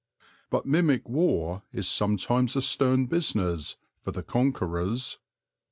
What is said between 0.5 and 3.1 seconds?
mimic war is sometimes a stern